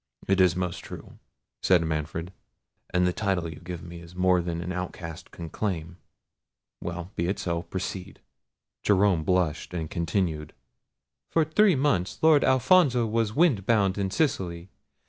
[0.27, 1.19] "It is most true,"
[1.61, 2.33] said Manfred;
[2.91, 7.11] "and the title you give me is more than an outcast can claim—well!
[7.15, 8.19] be it so—proceed."
[8.81, 10.53] Jerome blushed, and continued.
[11.29, 14.71] "For three months Lord Alfonso was wind bound in Sicily.